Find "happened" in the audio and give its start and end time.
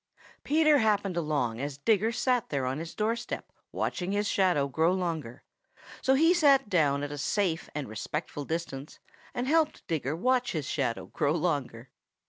0.79-1.15